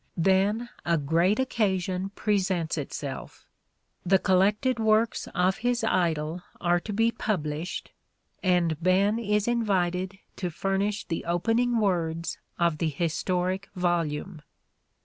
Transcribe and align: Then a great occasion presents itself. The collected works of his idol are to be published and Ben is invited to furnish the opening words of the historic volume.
Then 0.17 0.67
a 0.83 0.97
great 0.97 1.37
occasion 1.39 2.09
presents 2.15 2.75
itself. 2.75 3.45
The 4.03 4.17
collected 4.17 4.79
works 4.79 5.27
of 5.35 5.57
his 5.57 5.83
idol 5.83 6.41
are 6.59 6.79
to 6.79 6.91
be 6.91 7.11
published 7.11 7.91
and 8.41 8.81
Ben 8.81 9.19
is 9.19 9.47
invited 9.47 10.17
to 10.37 10.49
furnish 10.49 11.05
the 11.05 11.23
opening 11.25 11.77
words 11.77 12.39
of 12.57 12.79
the 12.79 12.89
historic 12.89 13.69
volume. 13.75 14.41